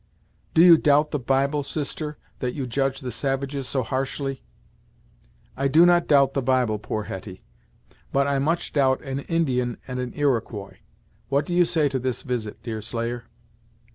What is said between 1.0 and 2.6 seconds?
the Bible, sister, that